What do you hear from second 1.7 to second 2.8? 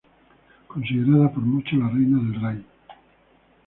la reina del Rai.